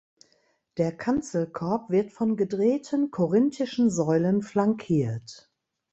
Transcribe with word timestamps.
Der 0.77 0.97
Kanzelkorb 0.97 1.91
wird 1.91 2.11
von 2.11 2.35
gedrehten 2.35 3.11
korinthischen 3.11 3.91
Säulen 3.91 4.41
flankiert. 4.41 5.51